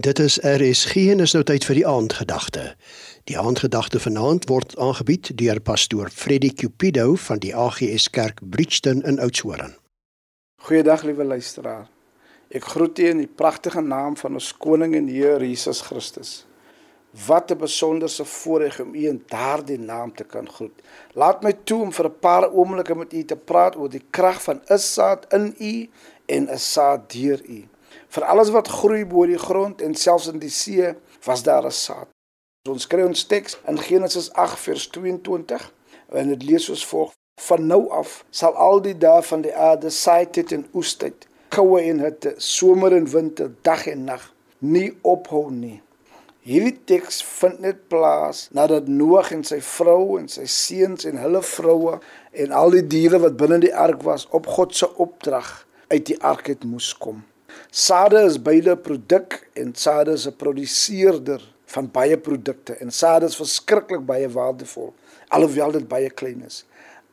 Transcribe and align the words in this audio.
Dit 0.00 0.18
is 0.18 0.38
RSG 0.38 0.94
en 1.12 1.20
is 1.20 1.32
nou 1.36 1.42
tyd 1.44 1.64
vir 1.68 1.76
die 1.76 1.86
aandgedagte. 1.86 2.62
Die 3.28 3.34
aandgedagte 3.36 4.00
vanaand 4.00 4.46
word 4.48 4.70
aangebied 4.80 5.28
deur 5.36 5.58
pastoor 5.60 6.08
Freddie 6.08 6.54
Cupido 6.56 7.18
van 7.20 7.40
die 7.42 7.50
AGS 7.52 8.06
Kerk 8.14 8.38
Bridgton 8.54 9.02
in 9.04 9.18
Oudtshoorn. 9.20 9.74
Goeiedag 10.64 11.02
liewe 11.04 11.26
luisteraar. 11.34 11.90
Ek 12.48 12.64
groet 12.72 12.98
u 13.02 13.08
in 13.10 13.20
die 13.20 13.28
pragtige 13.42 13.82
naam 13.84 14.16
van 14.16 14.38
ons 14.40 14.48
koning 14.56 14.94
en 14.96 15.10
Here 15.10 15.44
Jesus 15.44 15.82
Christus. 15.90 16.30
Wat 17.26 17.52
'n 17.52 17.58
besonderse 17.58 18.24
voorreg 18.24 18.80
om 18.80 18.94
u 18.94 19.04
in 19.08 19.22
daardie 19.28 19.78
naam 19.78 20.14
te 20.14 20.24
kan 20.24 20.48
groet. 20.48 20.80
Laat 21.12 21.42
my 21.42 21.52
toe 21.64 21.82
om 21.82 21.92
vir 21.92 22.06
'n 22.06 22.18
paar 22.20 22.48
oomblikke 22.48 22.94
met 22.94 23.12
u 23.12 23.24
te 23.24 23.36
praat 23.36 23.76
oor 23.76 23.90
die 23.90 24.06
krag 24.10 24.42
van 24.42 24.62
'n 24.70 24.78
saad 24.78 25.26
in 25.34 25.54
u 25.58 25.88
en 26.26 26.48
'n 26.48 26.58
saad 26.58 27.12
deur 27.12 27.40
u. 27.44 27.68
Vir 28.08 28.24
alles 28.24 28.50
wat 28.50 28.68
groei 28.68 29.04
bo 29.06 29.26
die 29.26 29.38
grond 29.38 29.82
en 29.82 29.94
selfs 29.94 30.28
in 30.32 30.38
die 30.38 30.52
see 30.52 30.94
was 31.24 31.42
daar 31.42 31.66
'n 31.66 31.70
saad. 31.70 32.08
Ons 32.68 32.86
kry 32.86 33.02
ons 33.02 33.24
teks 33.24 33.58
in 33.66 33.78
Genesis 33.78 34.32
8 34.32 34.58
vers 34.58 34.88
22 34.88 35.72
en 36.08 36.28
dit 36.28 36.42
lees 36.42 36.64
soos 36.64 36.86
volg: 36.86 37.12
Van 37.40 37.66
nou 37.66 37.90
af 37.90 38.24
sal 38.30 38.54
al 38.54 38.82
die 38.82 38.98
dae 38.98 39.22
van 39.22 39.40
die 39.40 39.54
aarde 39.56 39.90
saaityd 39.90 40.52
en 40.52 40.66
oestyd, 40.74 41.26
koue 41.48 41.80
en 41.80 42.00
hitte, 42.00 42.34
somer 42.36 42.92
en 42.92 43.10
winter, 43.10 43.50
dag 43.62 43.86
en 43.86 44.04
nag 44.04 44.34
nie 44.58 44.90
ophou 45.02 45.50
nie. 45.50 45.80
Hierdie 46.40 46.76
teks 46.88 47.22
vind 47.22 47.60
net 47.60 47.80
plaas 47.92 48.46
nadat 48.56 48.86
Noag 48.88 49.32
en 49.36 49.42
sy 49.44 49.58
vrou 49.64 50.18
en 50.18 50.28
sy 50.28 50.46
seuns 50.48 51.04
en 51.08 51.20
hulle 51.20 51.42
vroue 51.44 51.98
en 52.44 52.54
al 52.60 52.76
die 52.76 52.86
diere 52.94 53.20
wat 53.24 53.36
binne 53.40 53.58
die 53.60 53.74
ark 53.76 54.04
was 54.06 54.24
op 54.36 54.48
God 54.48 54.76
se 54.76 54.88
opdrag 55.04 55.50
uit 55.92 56.06
die 56.08 56.16
ark 56.20 56.48
het 56.52 56.64
moes 56.64 56.92
kom. 56.96 57.20
Sade 57.70 58.24
is 58.24 58.42
beide 58.42 58.76
produk 58.76 59.48
en 59.54 59.74
sade 59.74 60.12
is 60.12 60.26
'n 60.26 60.36
produseerder 60.36 61.40
van 61.66 61.90
baie 61.90 62.18
produkte 62.18 62.74
en 62.80 62.90
sade 62.90 63.26
is 63.26 63.36
verskriklik 63.36 64.06
baie 64.06 64.28
waardevol 64.28 64.94
alhoewel 65.30 65.74
dit 65.78 65.88
baie 65.88 66.10
klein 66.10 66.44
is. 66.46 66.64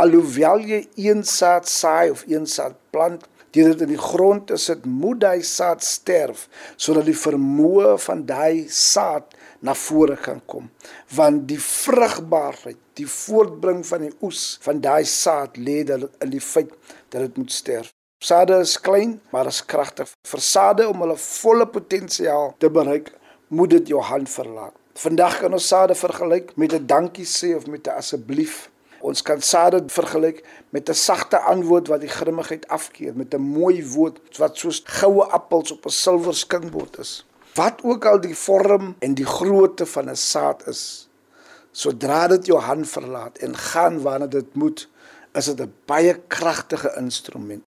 Alhoewel 0.00 0.64
jy 0.66 0.80
een 0.98 1.22
saad 1.26 1.68
saai 1.70 2.10
of 2.10 2.24
een 2.30 2.46
saad 2.50 2.76
plant, 2.94 3.26
deur 3.54 3.70
dit 3.70 3.84
in 3.86 3.92
die 3.92 4.00
grond 4.00 4.48
te 4.50 4.58
sit, 4.58 4.86
moet 4.86 5.20
daai 5.22 5.42
saad 5.46 5.84
sterf 5.86 6.48
sodat 6.74 7.06
die 7.06 7.18
vermoë 7.18 7.94
van 8.02 8.24
daai 8.26 8.66
saad 8.66 9.36
na 9.64 9.76
vore 9.78 10.16
kan 10.18 10.40
kom. 10.50 10.66
Want 11.14 11.46
die 11.50 11.60
vrugbaarheid, 11.62 12.80
die 12.98 13.06
voortbring 13.10 13.84
van 13.86 14.08
die 14.08 14.14
oes 14.26 14.56
van 14.66 14.82
daai 14.82 15.04
saad 15.06 15.58
lê 15.58 15.82
in 15.86 16.30
die 16.30 16.42
feit 16.42 16.74
dat 17.14 17.22
dit 17.22 17.38
moet 17.38 17.54
sterf. 17.54 17.93
Sade 18.24 18.54
is 18.56 18.80
klein, 18.80 19.18
maar 19.30 19.46
is 19.46 19.58
kragtig. 19.68 20.08
Vir 20.24 20.40
sade 20.40 20.84
om 20.88 21.02
hulle 21.04 21.16
volle 21.20 21.66
potensiaal 21.68 22.54
te 22.62 22.70
bereik, 22.72 23.10
moet 23.52 23.74
dit 23.74 23.90
jou 23.92 23.98
hand 24.00 24.30
verlaat. 24.32 24.72
Vandag 24.96 25.34
kan 25.42 25.52
ons 25.52 25.66
sade 25.68 25.92
vergelyk 25.98 26.54
met 26.56 26.72
'n 26.72 26.86
dankie 26.86 27.26
sê 27.28 27.50
of 27.56 27.66
met 27.66 27.86
'n 27.86 27.98
asseblief. 28.00 28.70
Ons 29.00 29.20
kan 29.22 29.40
sade 29.40 29.82
vergelyk 29.86 30.40
met 30.70 30.88
'n 30.88 30.94
sagte 30.94 31.38
antwoord 31.38 31.88
wat 31.88 32.00
die 32.00 32.08
grimmigheid 32.08 32.68
afkeer, 32.68 33.12
met 33.14 33.34
'n 33.34 33.40
mooi 33.40 33.84
woord 33.88 34.38
wat 34.38 34.56
soos 34.56 34.82
goue 34.84 35.24
appels 35.24 35.72
op 35.72 35.84
'n 35.84 35.90
silwer 35.90 36.34
skinkbord 36.34 36.98
is. 36.98 37.26
Wat 37.54 37.82
ook 37.82 38.04
al 38.04 38.20
die 38.20 38.36
vorm 38.36 38.96
en 38.98 39.14
die 39.14 39.26
grootte 39.26 39.86
van 39.86 40.08
'n 40.08 40.16
saad 40.16 40.66
is, 40.66 41.08
sodra 41.72 42.28
dit 42.28 42.46
jou 42.46 42.58
hand 42.60 42.88
verlaat 42.88 43.38
en 43.38 43.56
gaan 43.56 44.02
waarna 44.02 44.26
dit 44.26 44.54
moet, 44.54 44.88
is 45.34 45.44
dit 45.44 45.60
'n 45.60 45.74
baie 45.86 46.20
kragtige 46.28 46.94
instrument 46.96 47.64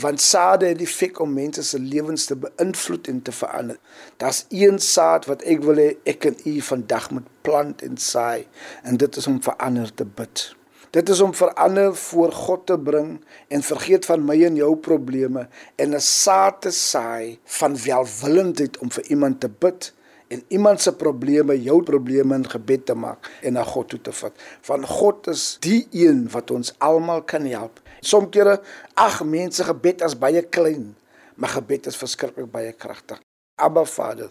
want 0.00 0.20
sade 0.20 0.66
het 0.70 0.78
die 0.78 0.86
effek 0.86 1.20
om 1.20 1.32
mense 1.34 1.62
se 1.66 1.78
lewens 1.78 2.24
te 2.30 2.36
beïnvloed 2.36 3.08
en 3.08 3.22
te 3.22 3.32
verander. 3.32 3.78
Daar's 4.16 4.44
een 4.48 4.78
saad 4.78 5.26
wat 5.30 5.42
ek 5.42 5.64
wil 5.66 5.80
hê 5.82 5.90
ek 6.08 6.24
en 6.30 6.38
u 6.44 6.60
vandag 6.60 7.10
moet 7.10 7.28
plant 7.42 7.82
en 7.82 7.96
saai 7.96 8.46
en 8.82 8.96
dit 8.96 9.16
is 9.16 9.26
om 9.26 9.42
verander 9.42 9.94
te 9.94 10.04
bid. 10.04 10.50
Dit 10.90 11.08
is 11.08 11.20
om 11.20 11.34
verander 11.34 11.94
voor 11.96 12.32
God 12.32 12.66
te 12.66 12.78
bring 12.78 13.20
en 13.48 13.62
vergeet 13.62 14.06
van 14.06 14.24
my 14.26 14.34
en 14.44 14.56
jou 14.58 14.72
probleme 14.76 15.46
en 15.76 15.94
'n 15.94 16.00
saad 16.00 16.60
te 16.60 16.70
saai 16.70 17.38
van 17.44 17.76
welwillendheid 17.84 18.78
om 18.78 18.90
vir 18.90 19.04
iemand 19.04 19.40
te 19.40 19.48
bid 19.48 19.92
en 20.30 20.42
iemand 20.48 20.80
se 20.80 20.92
probleme 20.94 21.56
jou 21.62 21.80
probleme 21.82 22.34
in 22.38 22.46
gebed 22.46 22.84
te 22.86 22.94
maak 22.94 23.30
en 23.42 23.56
na 23.58 23.64
God 23.66 23.88
toe 23.90 24.00
te 24.00 24.12
vat. 24.14 24.44
Want 24.66 24.86
God 24.86 25.26
is 25.32 25.56
die 25.66 25.82
een 25.90 26.28
wat 26.30 26.50
ons 26.54 26.70
almal 26.78 27.24
kan 27.26 27.48
help. 27.50 27.80
Somkere 28.00 28.60
ag 28.94 29.24
mense 29.26 29.66
gebed 29.66 30.04
is 30.06 30.14
baie 30.18 30.42
klein, 30.42 30.94
maar 31.34 31.56
gebed 31.56 31.90
is 31.90 31.98
verskriklik 31.98 32.50
baie 32.52 32.72
kragtig. 32.72 33.18
Abba 33.58 33.84
Vader, 33.84 34.30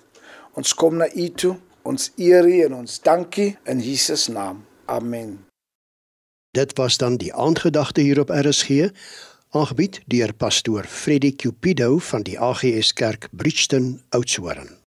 ons 0.56 0.74
kom 0.74 0.98
na 1.02 1.10
U 1.12 1.28
toe, 1.36 1.54
ons 1.84 2.10
eer 2.16 2.48
U 2.48 2.56
en 2.70 2.80
ons 2.80 3.00
dankie 3.04 3.52
in 3.68 3.84
Jesus 3.84 4.30
naam. 4.32 4.64
Amen. 4.88 5.36
Dit 6.56 6.78
was 6.80 6.98
dan 6.98 7.20
die 7.22 7.34
aandgedagte 7.34 8.02
hier 8.02 8.24
op 8.24 8.32
RSG, 8.34 8.90
aangebied 9.52 10.02
deur 10.10 10.34
pastoor 10.34 10.88
Freddie 10.88 11.36
Cupido 11.36 11.98
van 12.00 12.26
die 12.26 12.40
AGS 12.40 12.94
Kerk 12.94 13.28
Bridgton 13.32 14.00
Oudtshoorn. 14.10 14.79